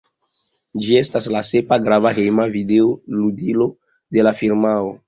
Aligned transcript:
Ĝi 0.85 0.95
estas 1.01 1.27
la 1.35 1.43
sepa 1.51 1.79
grava 1.89 2.13
hejma 2.21 2.49
videoludilo 2.59 3.73
de 4.19 4.27
la 4.31 4.39
firmao. 4.43 4.95